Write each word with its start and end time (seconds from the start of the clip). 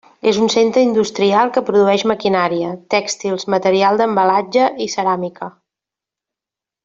És 0.29 0.37
un 0.43 0.47
centre 0.51 0.81
industrial 0.85 1.51
que 1.57 1.61
produeix 1.67 2.05
maquinària, 2.11 2.71
tèxtils, 2.95 3.45
material 3.55 4.01
d'embalatge 4.01 4.67
i 4.87 4.91
ceràmica. 4.95 5.51